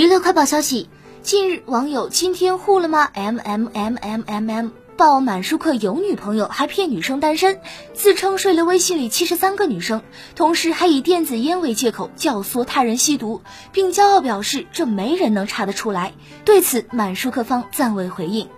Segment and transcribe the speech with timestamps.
[0.00, 0.88] 娱乐快报消息：
[1.20, 7.60] 近日，网友今天护了吗？M M M M M M 爆满舒克有女朋友，还骗女生单身，
[7.92, 10.00] 自称睡了微信里七十三个女生，
[10.34, 13.42] 同时还以电子烟为借口教唆他人吸毒，
[13.72, 16.14] 并骄傲表示这没人能查得出来。
[16.46, 18.48] 对此，满舒克方暂未回应。